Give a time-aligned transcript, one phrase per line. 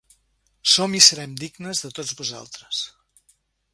[0.75, 2.85] Som i serem dignes de tots vosaltres